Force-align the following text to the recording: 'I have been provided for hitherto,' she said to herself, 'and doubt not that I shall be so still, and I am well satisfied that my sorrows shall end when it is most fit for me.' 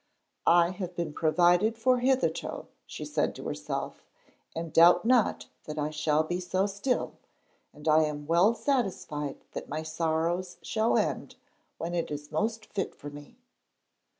'I 0.47 0.71
have 0.71 0.95
been 0.95 1.13
provided 1.13 1.77
for 1.77 1.99
hitherto,' 1.99 2.65
she 2.87 3.05
said 3.05 3.35
to 3.35 3.43
herself, 3.45 4.03
'and 4.55 4.73
doubt 4.73 5.05
not 5.05 5.45
that 5.65 5.77
I 5.77 5.91
shall 5.91 6.23
be 6.23 6.39
so 6.39 6.65
still, 6.65 7.19
and 7.71 7.87
I 7.87 8.05
am 8.05 8.25
well 8.25 8.55
satisfied 8.55 9.43
that 9.51 9.69
my 9.69 9.83
sorrows 9.83 10.57
shall 10.63 10.97
end 10.97 11.35
when 11.77 11.93
it 11.93 12.09
is 12.09 12.31
most 12.31 12.65
fit 12.65 12.95
for 12.95 13.11
me.' 13.11 13.37